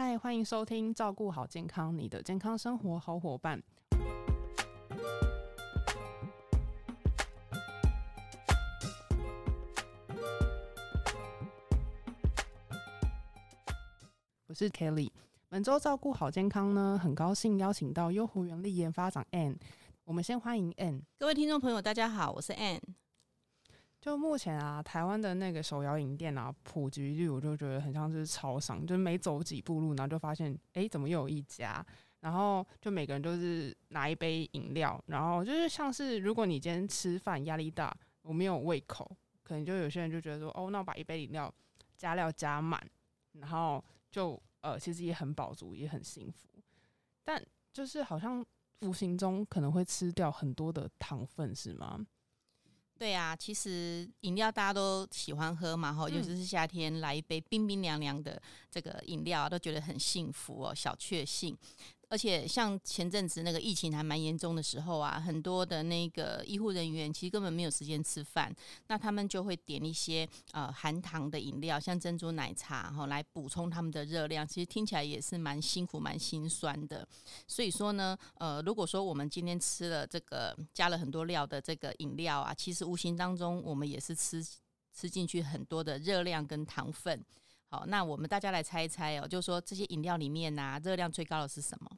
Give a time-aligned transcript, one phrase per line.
[0.00, 3.60] 嗨，欢迎收听《照顾好健康》，你的健康生活好伙伴。
[14.46, 15.10] 我是 Kelly。
[15.48, 19.56] 本周照顾好健康呢，很高兴邀请到优活原力研发长 Ann。
[20.04, 21.02] 我们先欢迎 Ann。
[21.18, 22.78] 各位听众朋友，大家好，我是 Ann。
[24.00, 31.84] 就目前啊，台湾的那个手摇饮店啊，普及率我就觉得很像是超商，就是每走几步路，然后就发现，哎，怎么又有一家？
[32.20, 41.52] 然后就每个人都是拿一杯饮料，然后就是像是如果你今天吃饭压力大，我没有胃口，可能就有些人就觉得说，哦，那我把一杯饮料
[41.96, 42.80] 加料加满，
[43.32, 46.48] 然后就呃，其实也很饱足，也很幸福，
[47.22, 47.40] 但
[47.72, 48.44] 就是好像
[48.80, 52.04] 无形中可能会吃掉很多的糖分，是吗？
[52.98, 61.56] 对啊，其实饮料大家都喜欢喝嘛，哈，尤其是夏天来一杯冰冰凉凉的这个饮料，都觉得很幸福哦，小确幸。
[62.08, 68.54] 而且像前阵子那个疫情还蛮严重的时候啊，很多的那个医护人员其实根本没有时间吃饭，
[68.86, 74.46] 那他们就会点一些呃含糖的饮料，像珍珠奶茶哈，来补充他们的热量。
[74.46, 77.06] 其实听起来也是蛮辛苦、蛮心酸的。
[77.46, 84.42] 所以说呢，呃，如果说我们今天吃了这个加了很多料的这个饮料啊，其实无形当中我们也是吃
[84.94, 87.22] 吃进去很多的热量跟糖分。
[87.70, 91.90] 好，那我们大家来猜一猜哦，就是说这些饮料里面呐，热量最高的是什么？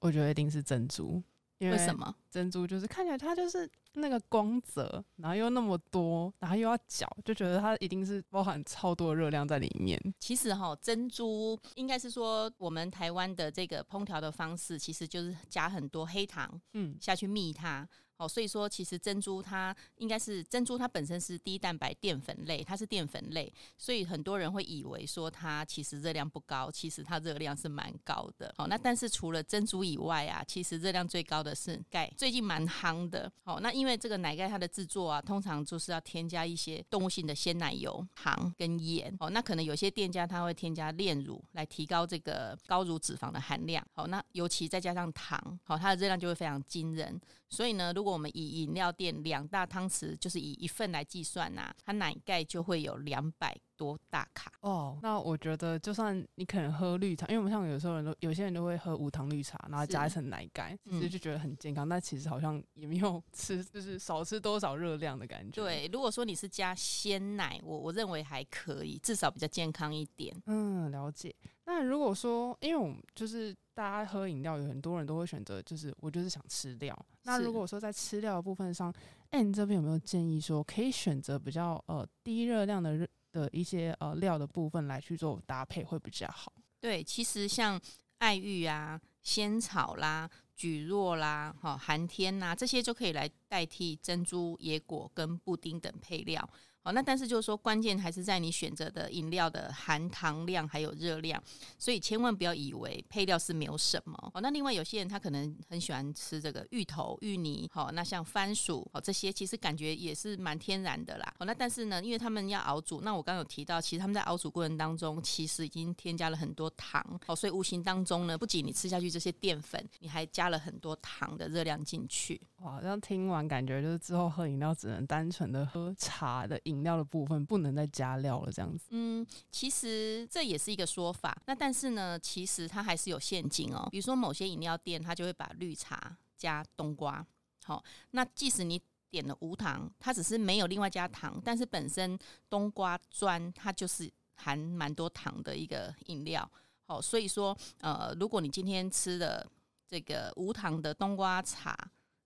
[0.00, 1.22] 我觉得一定是珍珠，
[1.60, 2.14] 为什么？
[2.30, 9.98] 珍珠就是看起来它就是那个光泽，然后又那么多，然后又要搅，就觉得它一定是包含超多热量在里面。
[10.20, 17.88] 其实哈，珍珠应该是说我们台湾的这个烹调的方式，其实就是加很多黑糖，嗯，下去蜜它。
[18.16, 28.54] 哦，所以说其实珍珠它应该是珍珠，它本身是低蛋白淀粉类，它是淀粉类，所以很多人会以为说它其实热量不高，其实它热量是蛮高的。
[28.56, 33.30] 好，那但是除了珍珠以外啊，其实热量最高的是钙，最近蛮夯的。
[33.42, 39.14] 好，那因为这个奶钙它的制作啊，通常就是要添加一些动物性的鲜奶油、糖跟盐。
[39.20, 43.86] 哦，那可能有些店家他会添加炼乳来提高这个高乳脂肪的含量。
[43.92, 47.20] 好，那尤其再加上糖，好，它的热量就会非常惊人。
[47.48, 54.98] 所以呢，如我们以饮料店两大汤匙，就是以一份来计算呐，它奶盖就会有两百多大卡哦。
[55.02, 61.88] 那我觉得，就算你可能喝绿茶，因为我们像有时候人都有些人都会喝无糖绿茶，然后加一层奶盖，其实就觉得很健康。
[61.88, 65.62] 但其实好像也没有吃， 就是少吃多少热量的感觉。
[65.62, 70.34] 对，如果说你是加鲜奶，我我认为还可以，至少比较健康一点。
[70.46, 71.34] 嗯，了解。
[71.64, 76.98] 那如果说，因为我们就是大家喝饮料，有很多人都会选择，就是我就是想吃料。
[77.24, 78.90] 那如果说在吃料的部分上，
[79.28, 86.50] 哎，你这边有没有建议说可以选择比较呃低热量的热的一些呃料的部分来去做搭配会比较好？
[86.80, 87.78] 对，其实像
[88.16, 90.26] 爱玉啊、仙草啦、
[90.56, 96.48] 蒟蒻啦、哈寒天呐，这些就可以来代替珍珠、野果跟布丁等配料。
[96.86, 101.42] 哦，那但是就是说，关键还是在你选择的饮料的含糖量还有热量，
[101.76, 104.16] 所以千万不要以为配料是没有什么。
[104.32, 111.34] 哦，那另外有些人他可能很喜欢吃这个芋头、芋泥，好，那像番薯，哦，这些其实感觉也是蛮天然的啦。
[111.40, 122.40] 哦，那但是呢，因为他们要熬煮，那我刚刚有提到，其实他们在熬煮过程当中，其实已经添加了很多糖，哦，所以无形当中呢，不仅你吃下去这些淀粉，你还加了很多糖的热量进去。
[122.62, 126.82] 哇，这样听完感觉就是之后喝饮料只能单纯的喝茶的饮。
[126.82, 128.86] 料的部分不能再加料了，这样子。
[128.90, 131.36] 嗯，其实这也是一个说法。
[131.46, 133.88] 那但是呢，其实它还是有陷阱哦。
[133.90, 137.26] 比如说某些饮料店，它就会把绿茶加冬瓜。
[137.64, 138.80] 好，那即使你
[139.10, 142.16] 点了无糖，它只是没有另外加糖，但是本身
[142.48, 146.48] 冬瓜砖它就是含蛮多糖的一个饮料。
[146.84, 149.44] 好，所以说呃，如果你今天吃的
[149.88, 151.76] 这个无糖的冬瓜茶。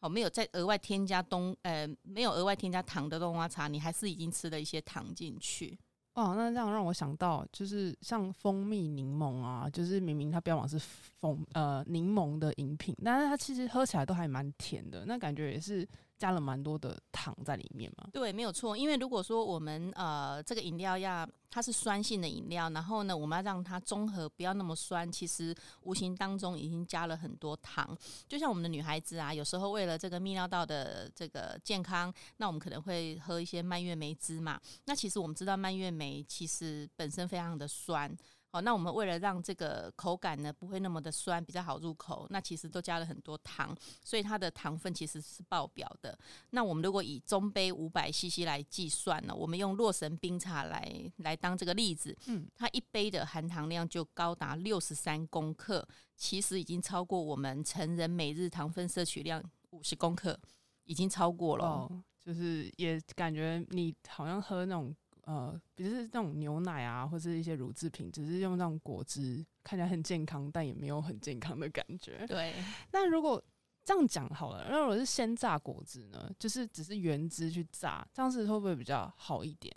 [0.00, 5.78] 哦，没有再额外添加冬呃，没有额外添加糖的冬瓜茶，你还是已经吃了一些糖进去。
[6.14, 15.88] 哦，那这样让我想到，就是像蜂蜜柠檬啊，就是明明它标榜是蜂呃柠檬的饮品，但是它其实喝起来都还蛮甜的，那感觉也是。
[16.18, 18.08] 加了蛮多的糖在里面嘛？
[18.12, 18.76] 对，没有错。
[18.76, 27.96] 因为如果说我们呃这个饮料要它是酸性的饮料，然后呢我们要让它中和不要那么酸，其实无形当中已经加了很多糖。
[28.26, 34.60] 就像我们的女孩子啊，有时候为了这个泌尿道的这个健康，那我们可能会喝一些蔓越莓汁嘛。
[34.86, 38.14] 那其实我们知道蔓越莓其实本身非常的酸。
[38.50, 46.18] 好，那我们为了让这个口感呢不会那么的酸，比较好入口，那其实都加了很多糖，所以它的糖分其实是爆表的。
[46.50, 55.86] 那我们如果以中杯五百 CC 来计算呢，我们用洛神冰茶来来当这个例子，嗯，它一杯的含糖量就高达六十三公克，
[56.16, 60.40] 其实已经超过我们成人每日糖分摄取量五十公克，
[60.84, 61.66] 已经超过了。
[61.66, 64.94] 哦就是也感觉你好像喝那种。
[65.28, 72.26] 呃，比如是那种牛奶啊，或者一些乳制品，只是用那种果汁，看起来很健康，但也没有很健康的感觉。
[72.26, 72.54] 对。
[72.92, 73.42] 那如果
[73.84, 76.30] 这样讲好了，那如果是鲜榨果汁呢？
[76.38, 79.70] 就是只是原汁去榨，这样子会不会比较好一点？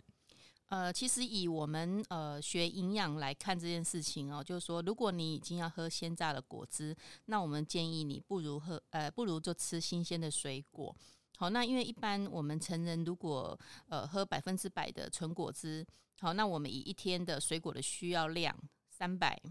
[0.67, 6.95] 呃，其实以我们呃学营养来看这件事情哦，就是说，如果你已经要喝鲜榨的果汁，
[7.25, 10.95] 那我们建议你不如喝呃，不如就吃新鲜的水果。
[11.41, 13.59] 好，那因为一般我们成人如果
[13.89, 15.83] 呃喝百分之百的纯果汁，
[16.19, 18.55] 好，那我们以一天的水果的需要量
[18.91, 19.41] 三百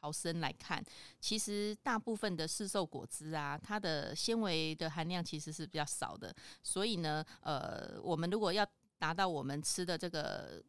[0.00, 0.82] 毫升来看，
[1.20, 8.66] 其实大部分的市售果汁啊，它的纤维的含量其实是比较少的，所以呢，呃，我们如果要
[8.96, 10.64] 达到我们吃的这个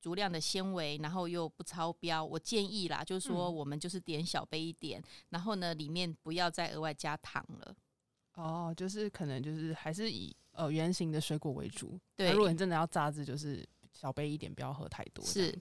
[0.00, 7.72] 足量的纤维，然后又不超标，我建议啦，就是说我们就是点小杯一点，然后呢，里面不要再额外加糖了。
[8.38, 11.98] 哦，就是可能就是还是以呃圆形的水果为主。
[12.16, 15.24] 对，如果你真的要榨汁，就是小杯一点，不要喝太多。
[15.24, 15.56] 是。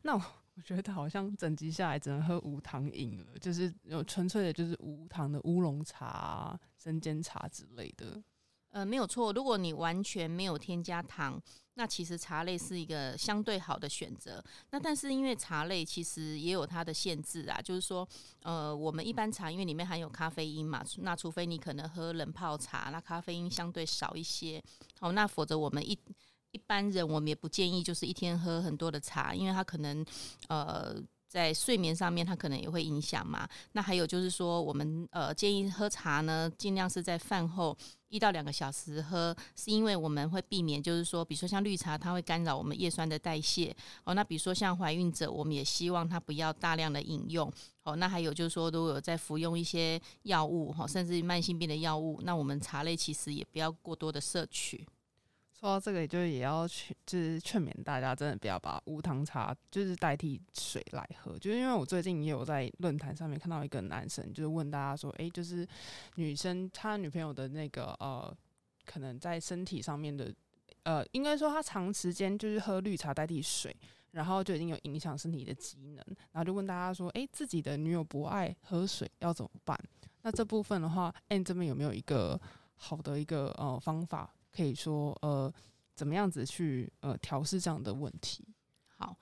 [0.00, 8.22] 那我觉得好像整集下来只能喝无糖饮了，就是有纯粹的，就是无糖的乌龙茶、生煎茶之类的。
[8.76, 9.32] 呃，没有错。
[9.32, 11.40] 如果你完全没有添加糖。
[11.78, 14.42] 那其实茶类是一个相对好的选择。
[14.70, 18.06] 那但是因为茶类其实也有它的限制啊，就是说，
[18.42, 24.62] 呃，我们一般茶因为里面含有咖啡因嘛，那除非你可能喝冷泡茶，那咖啡因相对少一些。
[24.98, 25.98] 好，那否则我们一
[26.52, 30.02] 一般人我们也不建议就是一天喝很多的茶，因为它可能
[30.48, 30.96] 呃
[31.36, 33.46] 在睡眠上面它可能也会影响嘛。
[33.72, 37.76] 那还有就是说，我们呃建议喝茶呢，尽量是在饭后。
[38.08, 43.74] 一到两个小时喝，是因为我们会避免，就是说，比如说像绿茶，它会干扰我们叶酸的代谢。
[44.04, 47.52] 哦，那比如说像怀孕者，我们也希望它不要大量的饮用。
[47.82, 54.86] 哦，那还有就是说，如果有在服用一些药物，哈，甚至慢性病的药物，那我们茶类其实也不要过多的摄取。
[55.58, 61.38] 说到这个，就也要劝，就是劝勉大家，真的不要把无糖茶就是代替水来喝。
[61.38, 65.66] 就是因为我最近也有在论坛上面看到一个男生，就是问大家说，哎，就是
[66.16, 68.36] 女生他女朋友的那个呃，
[68.84, 70.30] 可能在身体上面的
[70.82, 73.74] 呃，应该说他长时间就是喝绿茶代替水，
[74.10, 76.04] 然后就已经有影响身体的机能。
[76.32, 79.78] 然后就问大家说，哎，自己的女友不爱喝水要怎么办？
[80.20, 82.38] 那这部分的话，哎，这边有没有一个
[82.76, 84.30] 好的一个呃方法？
[84.56, 85.52] 可以说，呃，
[85.94, 88.42] 怎么样子去呃调试这样的问题？
[88.86, 89.16] 好，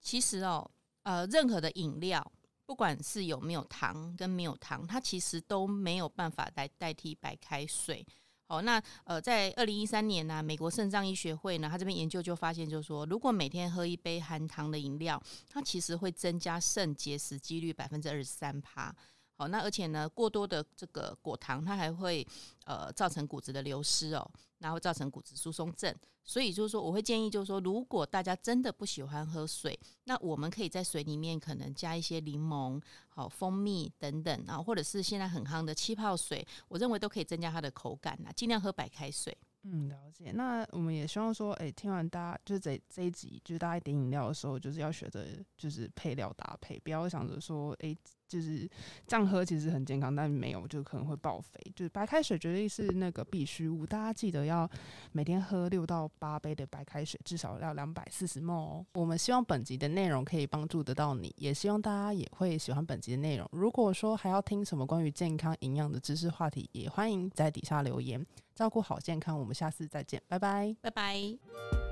[0.00, 0.68] 其实哦，
[1.04, 2.32] 呃，任何的饮料，
[2.66, 8.04] 不管是有没有糖跟没有糖，它其实都没有办法来代替白开水。
[8.46, 18.94] 好，那呃，在二零一三年呢，美国肾脏医学会呢，他这边研究就发现，就是说，如果每天喝一杯含糖的饮料，它其实会增加肾结石几率百分之二十三趴。
[19.36, 22.24] 好，那而且呢，过多的这个果糖，它还会
[22.66, 24.30] 呃造成骨质的流失哦，
[24.64, 25.94] 然后造成骨质疏松症。
[26.24, 38.30] 所以就是说，我会建议就是说，如果大家真的不喜欢喝水，那我们可以在水里面可能加一些柠檬、好蜂蜜等等啊，或者是现在很夯的气泡水，我认为都可以增加它的口感呐。
[38.34, 39.36] 尽量喝白开水。
[39.64, 40.30] 嗯，了解。
[40.32, 45.26] 那我们也希望说，哎，听完大家就是这这一集，就是大家点饮料的时候，就是要学着
[45.56, 47.96] 就是配料搭配，不要想着说，哎。
[48.26, 48.68] 就是
[49.06, 51.60] 这样喝，其实很健康，但没有就可能会爆肥。
[51.76, 54.68] 就是白开水绝对是那个必须物，大家记得要
[55.12, 58.86] 每天喝六到八杯的白开水，至少要两百四十 ml 哦。
[58.94, 63.48] 我们希望本集的内容可以帮助得到你，也希望大家也会喜欢本集的内容。
[63.52, 68.26] 如果说还要听什么关于健康营养的知识话题，也欢迎在底下留言。
[68.54, 71.83] 照顾好健康，我们下次再见，拜拜，拜拜。